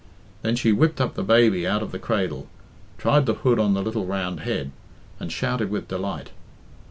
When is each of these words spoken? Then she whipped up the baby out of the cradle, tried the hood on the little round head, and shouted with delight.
Then 0.41 0.55
she 0.55 0.71
whipped 0.71 0.99
up 0.99 1.13
the 1.13 1.21
baby 1.21 1.67
out 1.67 1.83
of 1.83 1.91
the 1.91 1.99
cradle, 1.99 2.47
tried 2.97 3.27
the 3.27 3.35
hood 3.35 3.59
on 3.59 3.75
the 3.75 3.83
little 3.83 4.07
round 4.07 4.39
head, 4.39 4.71
and 5.19 5.31
shouted 5.31 5.69
with 5.69 5.89
delight. 5.89 6.31